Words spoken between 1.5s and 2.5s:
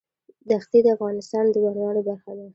بڼوالۍ برخه ده.